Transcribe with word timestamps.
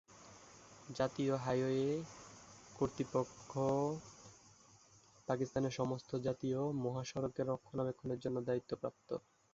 জাতীয় 0.89 1.33
হাইওয়ে 1.37 1.87
কর্তৃপক্ষ 2.75 3.51
পাকিস্তানের 5.27 5.73
সমস্ত 5.79 6.11
জাতীয় 6.27 6.59
মহাসড়কের 6.83 7.49
রক্ষণাবেক্ষণের 7.49 8.19
জন্য 8.19 8.37
দায়িত্বপ্রপ্ত। 8.41 9.09